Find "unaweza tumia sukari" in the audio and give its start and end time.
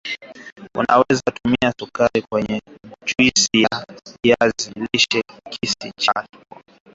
0.77-2.21